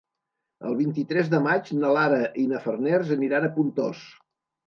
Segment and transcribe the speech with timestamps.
[0.69, 4.01] El vint-i-tres de maig na Lara i na Farners aniran a Pontós.